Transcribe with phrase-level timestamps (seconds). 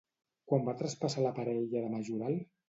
[0.51, 2.41] Quan va traspassar la parella de Majoral?